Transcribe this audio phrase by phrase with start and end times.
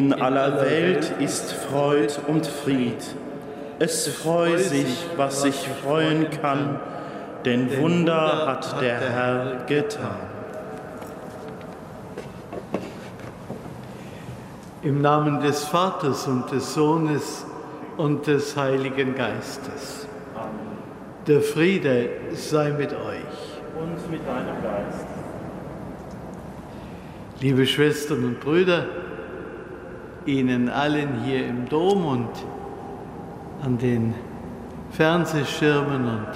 [0.00, 3.04] In aller Welt ist Freud und Fried.
[3.78, 6.80] Es freu sich, was sich freuen kann,
[7.44, 10.16] denn Wunder hat der Herr getan.
[14.80, 17.44] Im Namen des Vaters und des Sohnes
[17.98, 20.06] und des Heiligen Geistes.
[20.34, 20.78] Amen.
[21.26, 23.36] Der Friede sei mit euch.
[23.78, 25.04] Und mit deinem Geist.
[27.42, 28.86] Liebe Schwestern und Brüder,
[30.26, 32.30] Ihnen allen hier im Dom und
[33.62, 34.14] an den
[34.90, 36.28] Fernsehschirmen und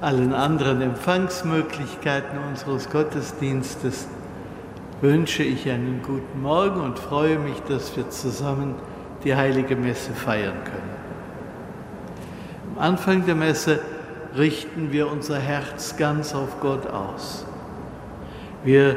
[0.00, 4.08] allen anderen Empfangsmöglichkeiten unseres Gottesdienstes
[5.00, 8.74] wünsche ich einen guten Morgen und freue mich, dass wir zusammen
[9.24, 10.92] die heilige Messe feiern können.
[12.76, 13.80] Am Anfang der Messe
[14.36, 17.44] richten wir unser Herz ganz auf Gott aus.
[18.64, 18.96] Wir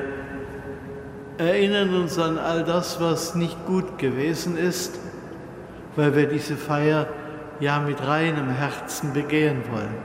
[1.38, 5.00] erinnern uns an all das, was nicht gut gewesen ist,
[5.96, 7.07] weil wir diese Feier
[7.59, 9.96] ja mit reinem Herzen begehen wollen.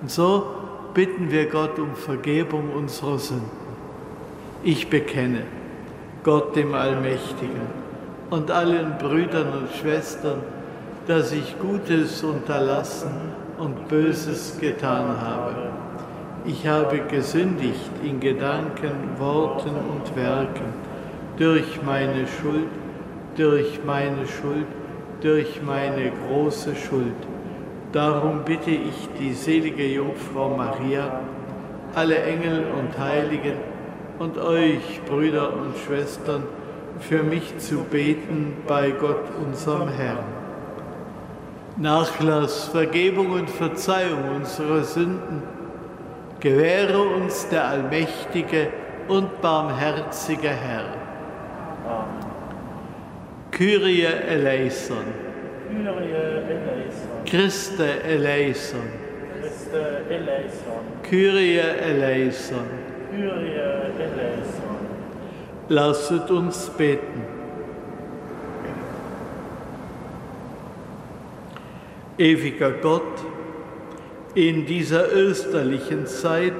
[0.00, 0.46] Und so
[0.94, 3.62] bitten wir Gott um Vergebung unserer Sünden.
[4.62, 5.42] Ich bekenne
[6.22, 7.82] Gott dem Allmächtigen
[8.30, 10.40] und allen Brüdern und Schwestern,
[11.06, 13.10] dass ich Gutes unterlassen
[13.58, 15.61] und Böses getan habe.
[16.44, 20.74] Ich habe gesündigt in Gedanken, Worten und Werken,
[21.36, 22.66] durch meine Schuld,
[23.36, 24.66] durch meine Schuld,
[25.20, 27.14] durch meine große Schuld.
[27.92, 31.20] Darum bitte ich die selige Jungfrau Maria,
[31.94, 33.58] alle Engel und Heiligen,
[34.18, 36.42] und euch, Brüder und Schwestern,
[36.98, 40.24] für mich zu beten bei Gott, unserem Herrn.
[41.76, 45.61] Nachlass, Vergebung und Verzeihung unserer Sünden
[46.42, 48.66] gewähre uns der allmächtige
[49.06, 50.86] und barmherzige Herr.
[51.86, 52.26] Amen.
[53.52, 55.04] Kyrie eleison.
[55.70, 57.24] Kyrie eleison.
[57.24, 58.88] Christe eleison.
[59.40, 60.82] Christe eleison.
[61.08, 62.66] Kyrie eleison.
[63.10, 63.60] Kyrie
[64.00, 64.76] eleison.
[65.68, 67.22] Lasset uns beten.
[72.18, 73.24] Ewiger Gott,
[74.34, 76.54] in dieser österlichen Zeit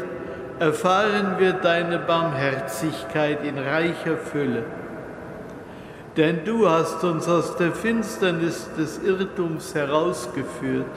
[0.59, 4.65] erfahren wir deine Barmherzigkeit in reicher Fülle.
[6.17, 10.91] Denn du hast uns aus der Finsternis des Irrtums herausgeführt.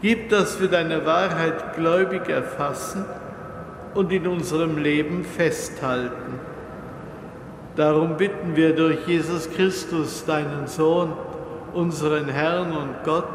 [0.00, 3.04] Gib, dass wir deine Wahrheit gläubig erfassen
[3.94, 6.40] und in unserem Leben festhalten.
[7.76, 11.12] Darum bitten wir durch Jesus Christus, deinen Sohn,
[11.74, 13.28] unseren Herrn und Gott,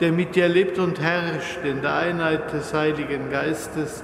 [0.00, 4.02] der mit dir lebt und herrscht in der Einheit des Heiligen Geistes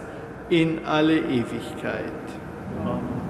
[0.48, 2.04] in alle Ewigkeit.
[2.84, 3.20] Amen.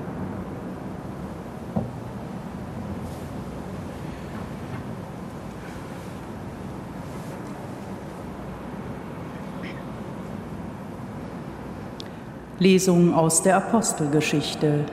[12.61, 14.85] Lesung aus der Apostelgeschichte.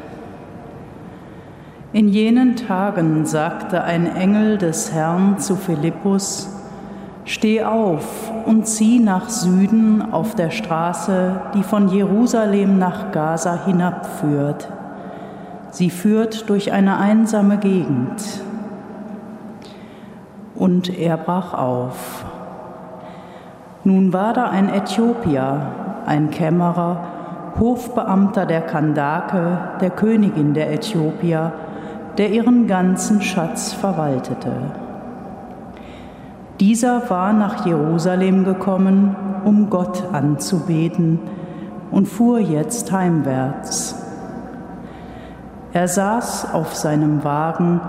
[1.91, 6.47] In jenen Tagen sagte ein Engel des Herrn zu Philippus,
[7.27, 14.69] Steh auf und zieh nach Süden auf der Straße, die von Jerusalem nach Gaza hinabführt.
[15.71, 18.23] Sie führt durch eine einsame Gegend.
[20.55, 22.23] Und er brach auf.
[23.83, 25.63] Nun war da ein Äthiopier,
[26.05, 27.03] ein Kämmerer,
[27.59, 31.51] Hofbeamter der Kandake, der Königin der Äthiopier,
[32.17, 34.53] der ihren ganzen Schatz verwaltete.
[36.59, 39.15] Dieser war nach Jerusalem gekommen,
[39.45, 41.19] um Gott anzubeten
[41.91, 43.95] und fuhr jetzt heimwärts.
[45.71, 47.79] Er saß auf seinem Wagen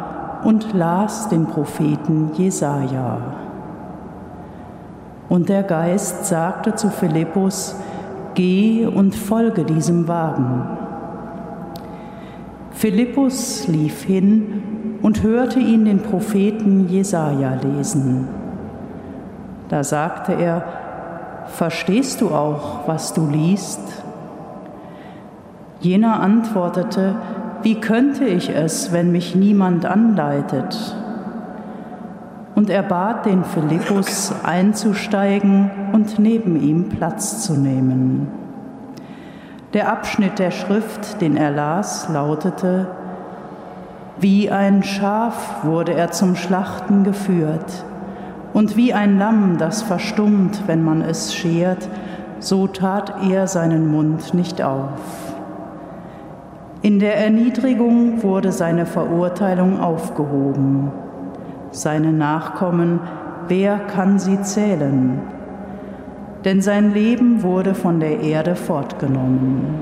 [0.45, 3.19] und las den Propheten Jesaja.
[5.31, 7.75] Und der Geist sagte zu Philippus,
[8.35, 10.63] Geh und folge diesem Wagen.
[12.71, 18.29] Philippus lief hin und hörte ihn den Propheten Jesaja lesen.
[19.69, 20.63] Da sagte er:
[21.47, 23.81] Verstehst du auch, was du liest?
[25.81, 27.17] Jener antwortete:
[27.63, 30.97] Wie könnte ich es, wenn mich niemand anleitet?
[32.55, 38.29] Und er bat den Philippus einzusteigen und neben ihm Platz zu nehmen.
[39.75, 42.89] Der Abschnitt der Schrift, den er las, lautete,
[44.19, 47.85] Wie ein Schaf wurde er zum Schlachten geführt,
[48.59, 51.89] und wie ein Lamm, das verstummt, wenn man es schert,
[52.41, 54.99] so tat er seinen Mund nicht auf.
[56.83, 60.91] In der Erniedrigung wurde seine Verurteilung aufgehoben.
[61.71, 62.99] Seine Nachkommen,
[63.47, 65.21] wer kann sie zählen?
[66.45, 69.77] Denn sein Leben wurde von der Erde fortgenommen.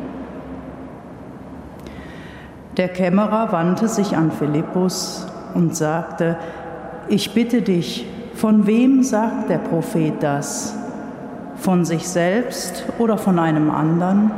[2.77, 6.37] Der Kämmerer wandte sich an Philippus und sagte,
[7.09, 8.07] ich bitte dich,
[8.37, 10.77] von wem sagt der Prophet das?
[11.57, 14.31] Von sich selbst oder von einem anderen?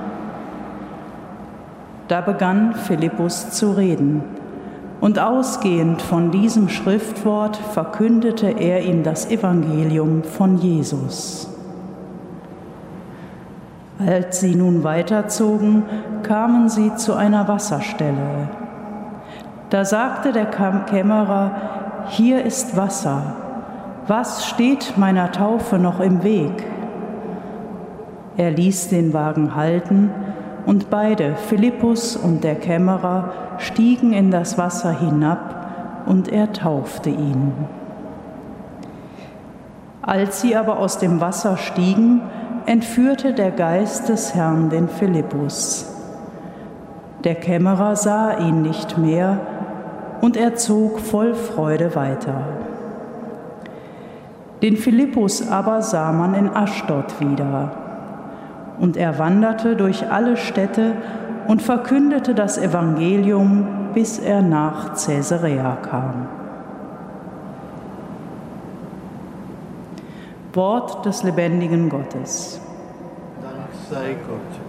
[2.07, 4.23] Da begann Philippus zu reden.
[5.01, 11.49] Und ausgehend von diesem Schriftwort verkündete er ihm das Evangelium von Jesus.
[14.05, 15.83] Als sie nun weiterzogen,
[16.23, 18.49] kamen sie zu einer Wasserstelle.
[19.71, 21.51] Da sagte der Kämmerer,
[22.09, 23.48] hier ist Wasser.
[24.09, 26.65] Was steht meiner Taufe noch im Weg?
[28.39, 30.11] Er ließ den Wagen halten,
[30.65, 37.53] und beide, Philippus und der Kämmerer, stiegen in das Wasser hinab, und er taufte ihn.
[40.01, 42.23] Als sie aber aus dem Wasser stiegen,
[42.65, 45.95] entführte der Geist des Herrn den Philippus.
[47.25, 49.39] Der Kämmerer sah ihn nicht mehr,
[50.23, 52.68] und er zog voll Freude weiter.
[54.63, 57.73] Den Philippus aber sah man in Aschdod wieder
[58.81, 60.95] und er wanderte durch alle Städte
[61.47, 66.29] und verkündete das Evangelium, bis er nach Caesarea kam.
[70.55, 72.61] Wort des lebendigen Gottes.
[73.41, 74.68] Dank sei Gott.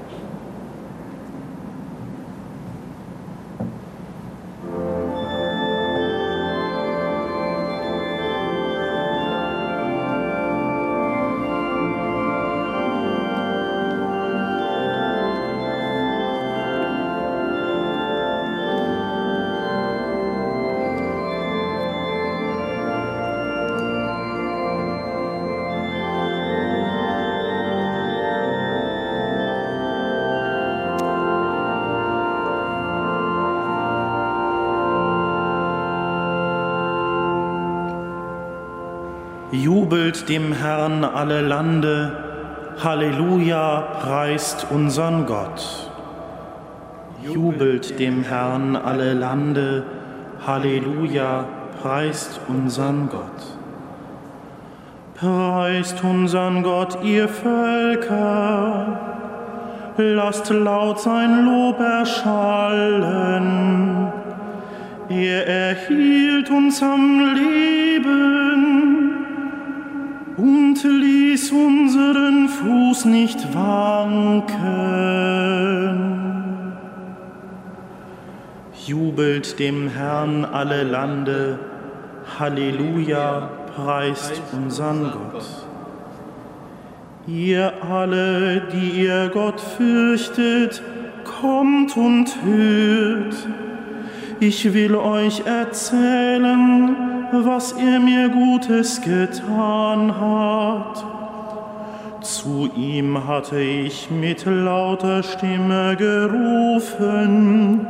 [40.29, 42.11] Dem Herrn alle Lande,
[42.83, 45.89] Halleluja, preist unseren Gott.
[47.23, 49.83] Jubelt dem Herrn alle Lande,
[50.45, 51.45] Halleluja,
[51.81, 53.57] preist unseren Gott.
[55.15, 58.99] Preist unseren Gott, ihr Völker,
[59.97, 63.33] lasst laut sein Lob erschallen.
[65.09, 67.68] Er erhielt uns am Leben
[70.83, 74.59] ließ unseren Fuß nicht wanken.
[78.85, 81.59] Jubelt dem Herrn alle Lande,
[82.39, 85.45] Halleluja, preist unseren Gott.
[87.27, 90.81] Ihr alle, die ihr Gott fürchtet,
[91.23, 93.35] kommt und hört.
[94.39, 101.03] Ich will euch erzählen, was er mir Gutes getan hat.
[102.21, 107.87] Zu ihm hatte ich mit lauter Stimme gerufen,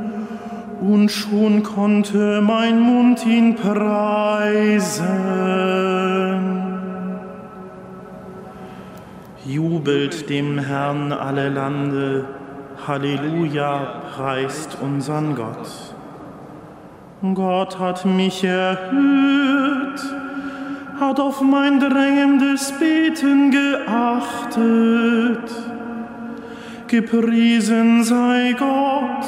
[0.81, 5.07] und schon konnte mein Mund ihn preisen.
[9.45, 12.25] Jubelt dem Herrn alle Lande,
[12.87, 15.88] Halleluja, preist unseren Gott.
[17.21, 19.99] Gott hat mich erhört,
[21.01, 24.59] hat auf mein drängendes Beten geachtet.
[26.87, 29.25] Gepriesen sei Gott,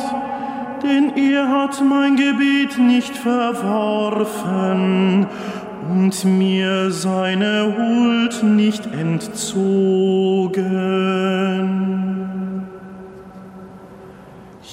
[0.81, 3.67] denn er hat mein Gebet nicht verworfen
[5.89, 10.61] und mir seine Huld nicht entzogen.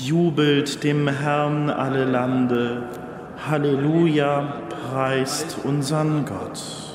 [0.00, 2.84] Jubelt dem Herrn alle Lande,
[3.48, 6.87] Halleluja, preist unseren Gott.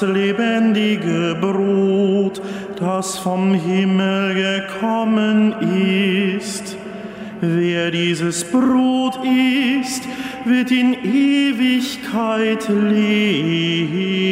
[0.00, 2.42] Das lebendige Brot,
[2.78, 5.54] das vom Himmel gekommen
[6.36, 6.76] ist.
[7.40, 10.02] Wer dieses Brot isst,
[10.44, 14.25] wird in Ewigkeit leben.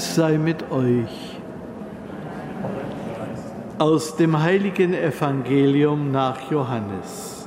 [0.00, 1.36] Sei mit euch.
[3.78, 7.46] Aus dem heiligen Evangelium nach Johannes.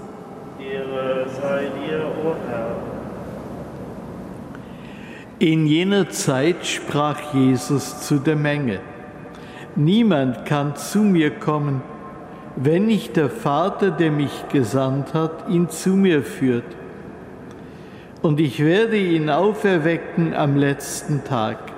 [0.60, 2.75] Ehre sei dir, o Herr.
[5.39, 8.81] In jener Zeit sprach Jesus zu der Menge,
[9.75, 11.81] Niemand kann zu mir kommen,
[12.55, 16.75] wenn nicht der Vater, der mich gesandt hat, ihn zu mir führt.
[18.22, 21.72] Und ich werde ihn auferwecken am letzten Tag.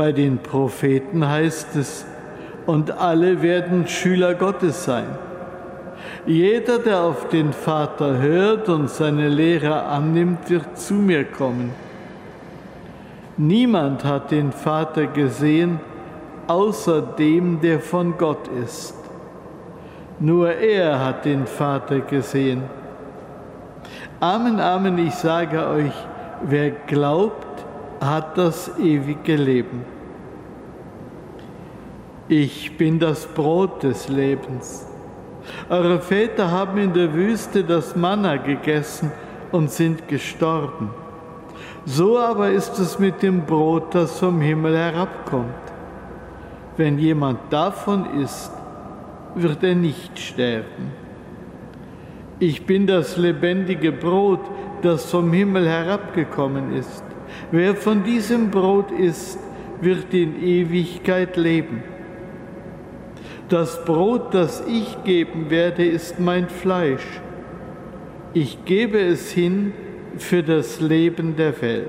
[0.00, 2.06] Bei den Propheten heißt es,
[2.64, 5.04] und alle werden Schüler Gottes sein.
[6.24, 11.72] Jeder, der auf den Vater hört und seine Lehre annimmt, wird zu mir kommen.
[13.36, 15.80] Niemand hat den Vater gesehen,
[16.46, 18.94] außer dem, der von Gott ist.
[20.18, 22.62] Nur er hat den Vater gesehen.
[24.18, 25.92] Amen, Amen, ich sage euch,
[26.42, 27.66] wer glaubt,
[28.00, 29.84] hat das ewige Leben.
[32.32, 34.86] Ich bin das Brot des Lebens.
[35.68, 39.10] Eure Väter haben in der Wüste das Manna gegessen
[39.50, 40.90] und sind gestorben.
[41.86, 45.72] So aber ist es mit dem Brot, das vom Himmel herabkommt.
[46.76, 48.52] Wenn jemand davon isst,
[49.34, 50.92] wird er nicht sterben.
[52.38, 54.48] Ich bin das lebendige Brot,
[54.82, 57.02] das vom Himmel herabgekommen ist.
[57.50, 59.40] Wer von diesem Brot isst,
[59.80, 61.89] wird in Ewigkeit leben.
[63.50, 67.20] Das Brot, das ich geben werde, ist mein Fleisch.
[68.32, 69.72] Ich gebe es hin
[70.18, 71.88] für das Leben der Welt.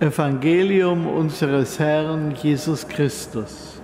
[0.00, 3.82] Evangelium unseres Herrn Jesus Christus.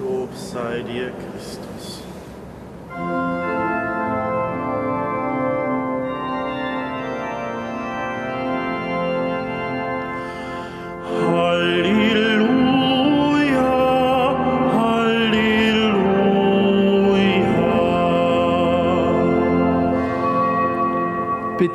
[0.00, 1.57] Lob sei dir, Christus.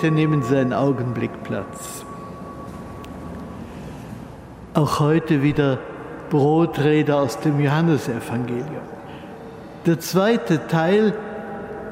[0.04, 2.04] Bitte nehmen Sie einen Augenblick Platz.
[4.74, 5.78] Auch heute wieder
[6.30, 8.84] Brotrede aus dem Johannesevangelium.
[9.86, 11.14] Der zweite Teil,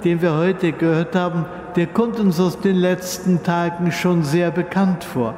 [0.03, 1.45] den wir heute gehört haben,
[1.77, 5.33] der kommt uns aus den letzten Tagen schon sehr bekannt vor,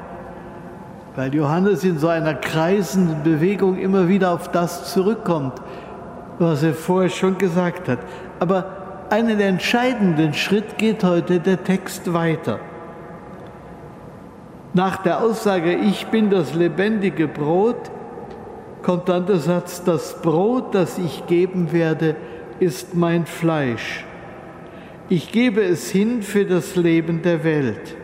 [1.16, 5.62] weil Johannes in so einer kreisenden Bewegung immer wieder auf das zurückkommt,
[6.40, 8.00] was er vorher schon gesagt hat.
[8.40, 8.83] Aber
[9.14, 12.60] einen entscheidenden Schritt geht heute der Text weiter.
[14.74, 17.92] Nach der Aussage, ich bin das lebendige Brot,
[18.82, 22.16] kommt dann der Satz, das Brot, das ich geben werde,
[22.60, 24.04] ist mein Fleisch.
[25.10, 27.96] Ich gebe es hin für das Leben der Welt.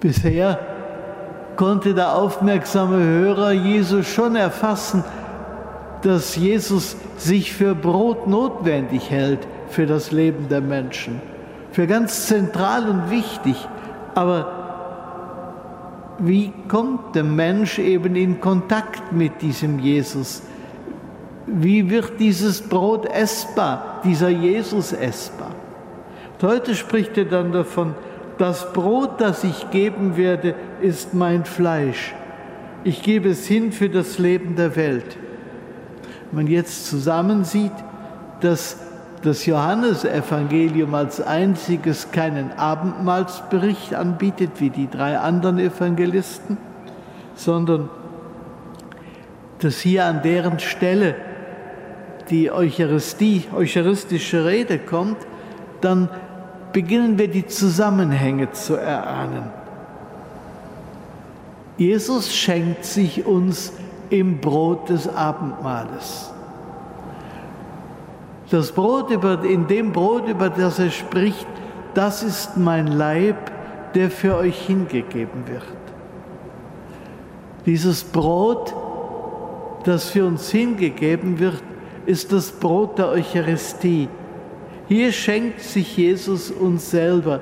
[0.00, 0.60] Bisher
[1.56, 5.04] konnte der aufmerksame Hörer Jesus schon erfassen,
[6.02, 11.20] dass Jesus sich für Brot notwendig hält für das Leben der Menschen,
[11.72, 13.56] für ganz zentral und wichtig.
[14.14, 14.58] Aber
[16.18, 20.42] wie kommt der Mensch eben in Kontakt mit diesem Jesus?
[21.46, 25.52] Wie wird dieses Brot essbar, dieser Jesus essbar?
[26.40, 27.94] Und heute spricht er dann davon,
[28.36, 32.14] das Brot, das ich geben werde, ist mein Fleisch.
[32.84, 35.16] Ich gebe es hin für das Leben der Welt.
[36.32, 37.72] Man jetzt zusammensieht,
[38.40, 38.76] dass
[39.22, 46.56] das Johannesevangelium als einziges keinen Abendmahlsbericht anbietet, wie die drei anderen Evangelisten,
[47.34, 47.88] sondern
[49.58, 51.16] dass hier an deren Stelle
[52.30, 55.16] die Eucharistie, eucharistische Rede kommt,
[55.80, 56.08] dann
[56.72, 59.50] beginnen wir die Zusammenhänge zu erahnen.
[61.76, 63.72] Jesus schenkt sich uns
[64.10, 66.32] im Brot des Abendmahles.
[68.50, 69.10] Das Brot,
[69.44, 71.46] in dem Brot, über das er spricht,
[71.94, 73.36] das ist mein Leib,
[73.94, 75.64] der für euch hingegeben wird.
[77.66, 78.74] Dieses Brot,
[79.84, 81.62] das für uns hingegeben wird,
[82.06, 84.08] ist das Brot der Eucharistie.
[84.88, 87.40] Hier schenkt sich Jesus uns selber.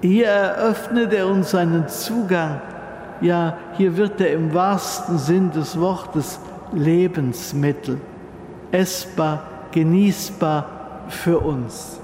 [0.00, 2.60] Hier eröffnet er uns einen Zugang
[3.22, 6.38] ja, hier wird er im wahrsten Sinn des Wortes
[6.72, 8.00] Lebensmittel,
[8.70, 10.66] essbar, genießbar
[11.08, 11.98] für uns.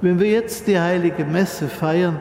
[0.00, 2.20] Wenn wir jetzt die heilige Messe feiern,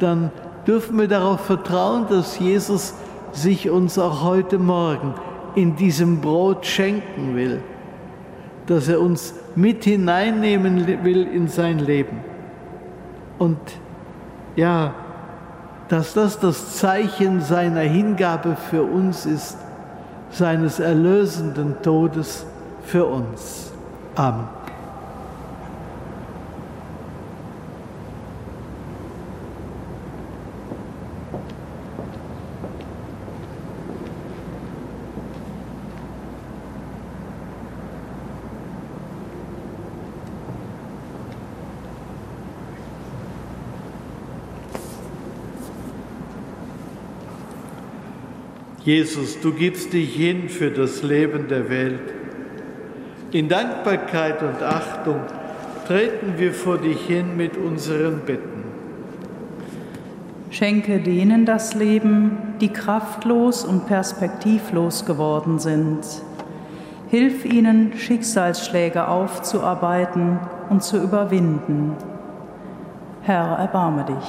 [0.00, 0.30] dann
[0.66, 2.92] dürfen wir darauf vertrauen, dass Jesus
[3.32, 5.14] sich uns auch heute Morgen
[5.54, 7.62] in diesem Brot schenken will,
[8.66, 12.18] dass er uns mit hineinnehmen will in sein Leben.
[13.38, 13.56] Und
[14.56, 14.92] ja,
[15.92, 19.58] dass das das Zeichen seiner Hingabe für uns ist,
[20.30, 22.46] seines erlösenden Todes
[22.86, 23.70] für uns.
[24.14, 24.61] Amen.
[48.84, 52.12] Jesus, du gibst dich hin für das Leben der Welt.
[53.30, 55.20] In Dankbarkeit und Achtung
[55.86, 58.64] treten wir vor dich hin mit unseren Bitten.
[60.50, 66.00] Schenke denen das Leben, die kraftlos und perspektivlos geworden sind.
[67.08, 70.40] Hilf ihnen, Schicksalsschläge aufzuarbeiten
[70.70, 71.92] und zu überwinden.
[73.22, 74.28] Herr, erbarme dich.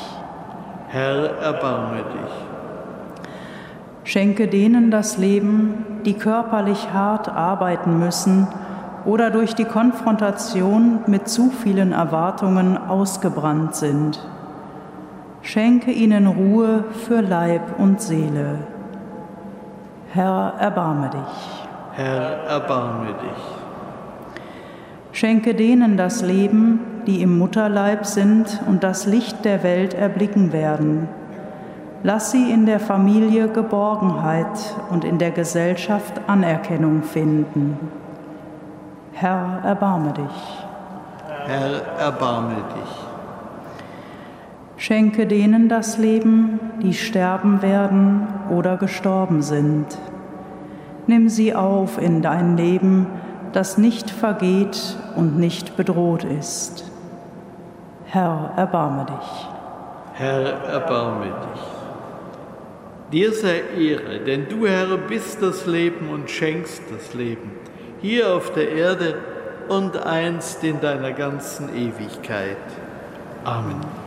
[0.89, 2.52] Herr, erbarme dich.
[4.05, 8.47] Schenke denen das Leben, die körperlich hart arbeiten müssen
[9.05, 14.19] oder durch die Konfrontation mit zu vielen Erwartungen ausgebrannt sind.
[15.41, 18.59] Schenke ihnen Ruhe für Leib und Seele.
[20.11, 21.65] Herr, erbarme dich.
[21.93, 23.43] Herr, erbarme dich.
[25.13, 31.07] Schenke denen das Leben, die im Mutterleib sind und das Licht der Welt erblicken werden
[32.05, 37.77] Lass sie in der Familie Geborgenheit und in der Gesellschaft Anerkennung finden.
[39.13, 40.65] Herr, erbarme dich.
[41.45, 43.03] Herr, erbarme dich.
[44.75, 49.97] Schenke denen das Leben, die sterben werden oder gestorben sind.
[51.07, 53.07] Nimm sie auf in dein Leben,
[53.53, 56.91] das nicht vergeht und nicht bedroht ist.
[58.07, 59.47] Herr, erbarme dich.
[60.15, 61.83] Herr, erbarme dich.
[63.13, 67.52] Dir sei Ehre, denn du, Herr, bist das Leben und schenkst das Leben,
[68.02, 69.19] hier auf der Erde
[69.69, 72.58] und einst in deiner ganzen Ewigkeit.
[73.43, 74.02] Amen.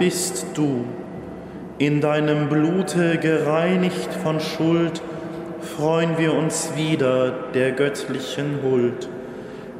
[0.00, 0.86] Bist du.
[1.76, 5.02] In deinem Blute gereinigt von Schuld,
[5.76, 9.10] freuen wir uns wieder der göttlichen Huld.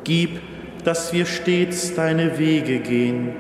[0.05, 0.41] Gib,
[0.85, 3.31] dass wir stets deine Wege gehen,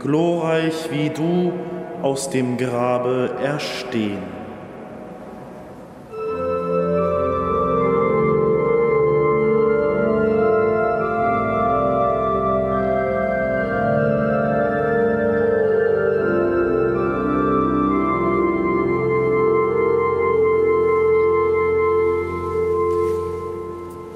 [0.00, 1.54] glorreich wie du
[2.02, 4.41] aus dem Grabe erstehen.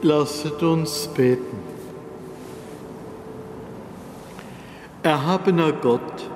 [0.07, 1.59] Lasset uns beten.
[5.03, 6.31] Erhabener Gott,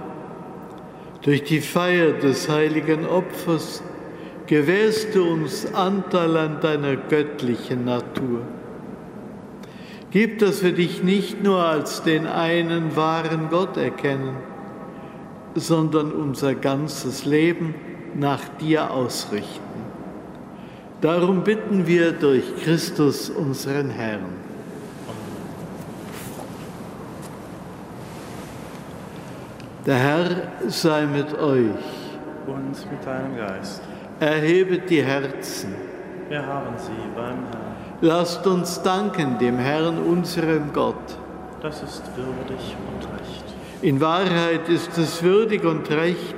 [1.23, 3.85] durch die Feier des heiligen Opfers
[4.47, 8.41] gewährst du uns Anteil an deiner göttlichen Natur.
[10.11, 14.35] Gib, dass wir dich nicht nur als den einen wahren Gott erkennen,
[15.55, 17.77] sondern unser ganzes Leben
[18.17, 19.90] nach dir ausrichten.
[21.01, 24.27] Darum bitten wir durch Christus unseren Herrn.
[29.87, 30.29] Der Herr
[30.69, 31.71] sei mit euch.
[32.47, 33.81] Und mit deinem Geist.
[34.21, 35.75] Erhebet die Herzen.
[36.29, 37.71] Wir haben sie beim Herrn.
[38.03, 40.97] Lasst uns danken dem Herrn, unserem Gott.
[41.63, 43.45] Das ist würdig und recht.
[43.81, 46.35] In Wahrheit ist es würdig und recht,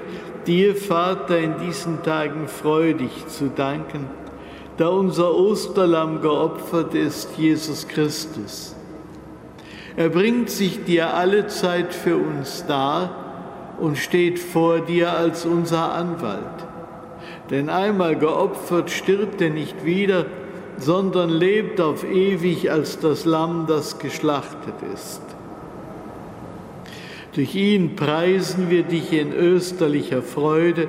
[0.47, 4.07] dir, Vater, in diesen Tagen freudig zu danken,
[4.77, 8.75] da unser Osterlamm geopfert ist, Jesus Christus.
[9.97, 15.93] Er bringt sich dir alle Zeit für uns dar und steht vor dir als unser
[15.93, 16.67] Anwalt.
[17.51, 20.27] Denn einmal geopfert stirbt er nicht wieder,
[20.79, 25.21] sondern lebt auf ewig als das Lamm, das geschlachtet ist.
[27.35, 30.89] Durch ihn preisen wir dich in österlicher Freude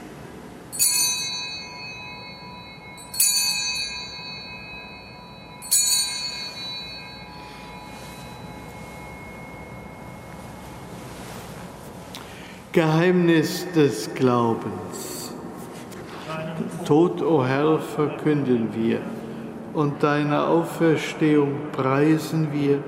[12.73, 15.33] Geheimnis des Glaubens.
[16.85, 18.99] Tod, o oh Herr, verkünden wir
[19.73, 22.81] und deine Auferstehung preisen wir,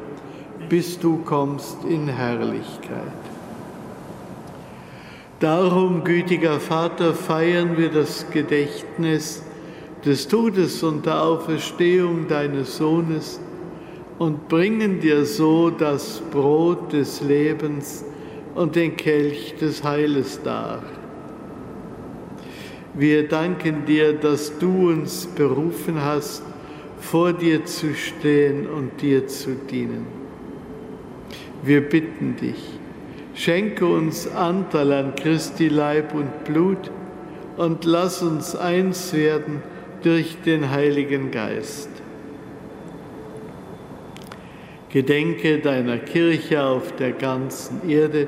[0.69, 3.19] bis du kommst in Herrlichkeit.
[5.41, 9.43] Darum, gütiger Vater, feiern wir das Gedächtnis
[10.05, 13.41] des Todes und der Auferstehung deines Sohnes
[14.17, 18.05] und bringen dir so das Brot des Lebens,
[18.55, 20.83] und den Kelch des Heiles dar.
[22.93, 26.43] Wir danken dir, dass du uns berufen hast,
[26.99, 30.05] vor dir zu stehen und dir zu dienen.
[31.63, 32.79] Wir bitten dich,
[33.33, 36.91] schenke uns Anteil an Christi Leib und Blut
[37.57, 39.63] und lass uns eins werden
[40.03, 41.89] durch den Heiligen Geist.
[44.89, 48.27] Gedenke deiner Kirche auf der ganzen Erde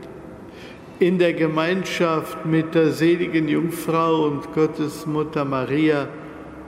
[1.01, 6.07] In der Gemeinschaft mit der seligen Jungfrau und Gottesmutter Maria,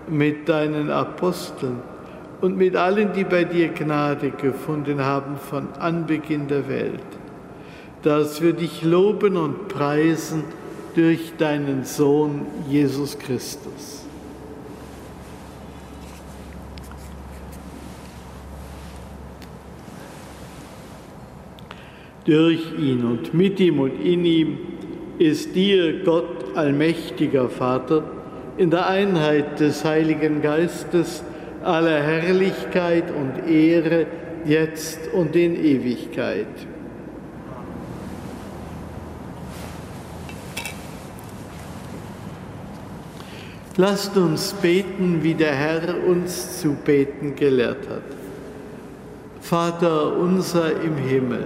[0.10, 1.84] mit deinen Aposteln
[2.42, 7.06] und mit allen, die bei dir Gnade gefunden haben von Anbeginn der Welt,
[8.02, 10.44] dass wir dich loben und preisen,
[10.96, 14.03] durch deinen Sohn Jesus Christus.
[22.26, 24.58] Durch ihn und mit ihm und in ihm
[25.20, 28.04] ist dir, Gott, allmächtiger Vater,
[28.58, 31.24] in der Einheit des Heiligen Geistes
[31.64, 34.06] aller Herrlichkeit und Ehre,
[34.46, 36.48] jetzt und in Ewigkeit.
[43.76, 48.04] Lasst uns beten, wie der Herr uns zu beten gelehrt hat.
[49.42, 51.46] Vater unser im Himmel,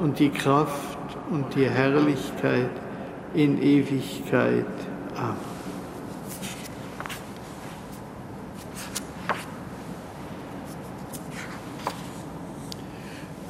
[0.00, 0.98] und die Kraft
[1.30, 2.70] und die Herrlichkeit
[3.34, 4.66] in Ewigkeit.
[5.16, 5.58] Amen.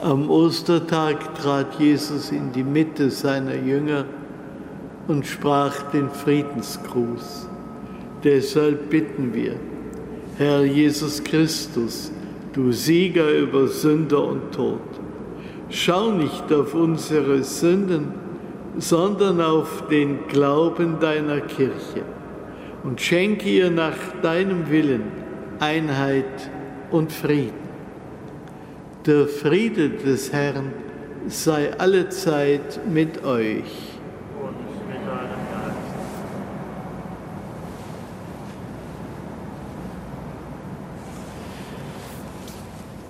[0.00, 4.04] Am Ostertag trat Jesus in die Mitte seiner Jünger
[5.08, 7.48] und sprach den Friedensgruß.
[8.22, 9.56] Deshalb bitten wir,
[10.36, 12.12] Herr Jesus Christus,
[12.52, 14.80] du Sieger über Sünder und Tod,
[15.70, 18.12] schau nicht auf unsere Sünden,
[18.78, 22.02] sondern auf den Glauben deiner Kirche
[22.84, 25.04] und schenke ihr nach deinem Willen
[25.58, 26.50] Einheit
[26.90, 27.68] und Frieden.
[29.06, 30.72] Der Friede des Herrn
[31.26, 33.98] sei allezeit mit euch.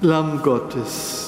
[0.00, 1.27] Lamm Gottes,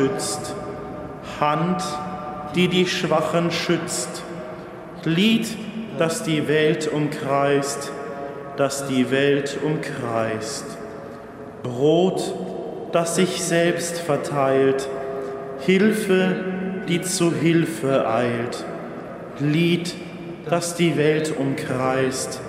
[0.00, 0.54] Stützt,
[1.40, 1.82] Hand,
[2.54, 4.22] die die Schwachen schützt,
[5.04, 5.46] Lied,
[5.98, 7.92] das die Welt umkreist,
[8.56, 10.64] das die Welt umkreist,
[11.62, 12.34] Brot,
[12.92, 14.88] das sich selbst verteilt,
[15.60, 16.44] Hilfe,
[16.88, 18.64] die zu Hilfe eilt,
[19.38, 19.94] Lied,
[20.48, 22.40] das die Welt umkreist,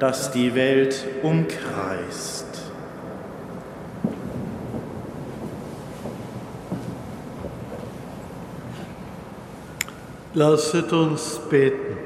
[0.00, 2.49] das die Welt umkreist.
[10.32, 11.98] Lasset uns beten.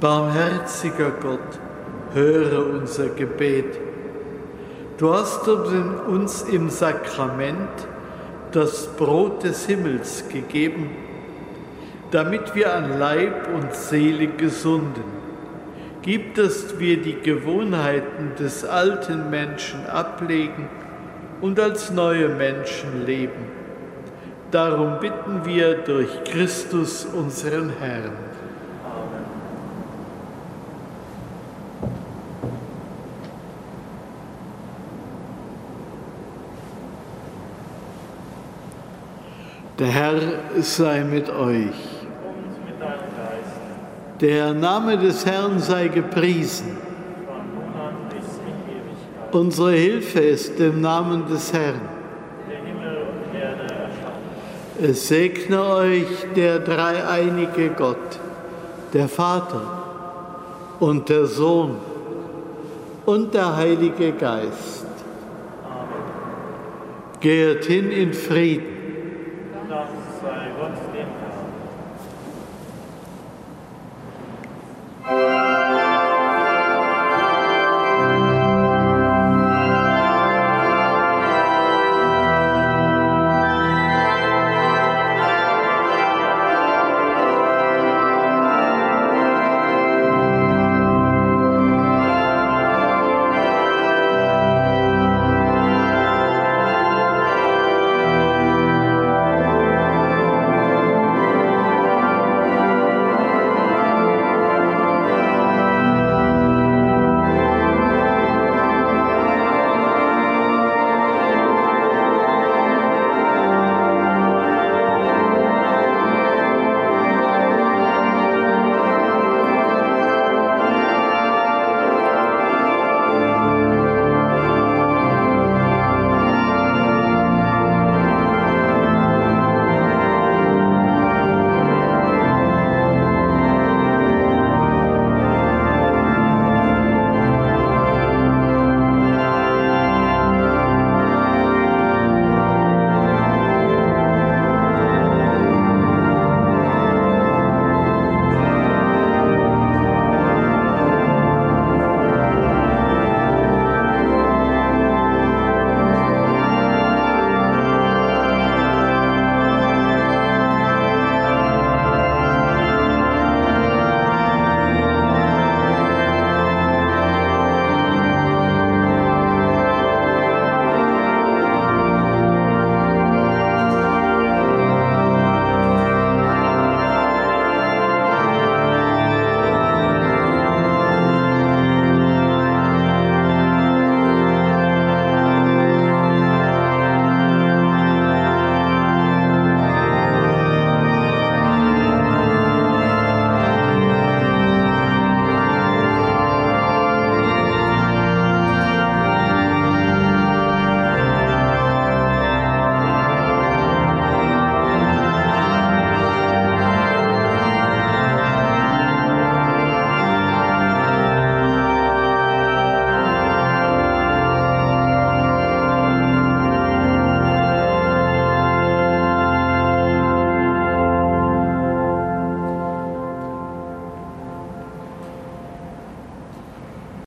[0.00, 1.60] Barmherziger Gott,
[2.14, 3.78] höre unser Gebet.
[4.96, 7.68] Du hast uns im Sakrament
[8.52, 10.92] das Brot des Himmels gegeben,
[12.10, 15.04] damit wir an Leib und Seele gesunden.
[16.00, 20.70] Gib, dass wir die Gewohnheiten des alten Menschen ablegen
[21.40, 23.46] und als neue Menschen leben.
[24.50, 28.12] Darum bitten wir durch Christus unseren Herrn.
[39.78, 40.14] Der Herr
[40.62, 41.74] sei mit euch.
[44.22, 46.85] Der Name des Herrn sei gepriesen.
[49.32, 51.80] Unsere Hilfe ist im Namen des Herrn.
[54.80, 58.20] Es segne euch der dreieinige Gott,
[58.92, 59.82] der Vater
[60.80, 61.76] und der Sohn
[63.06, 64.86] und der Heilige Geist.
[67.20, 68.75] Geht hin in Frieden.